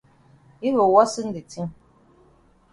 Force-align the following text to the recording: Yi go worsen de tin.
Yi 0.61 0.69
go 0.75 0.85
worsen 0.93 1.27
de 1.35 1.41
tin. 1.51 1.67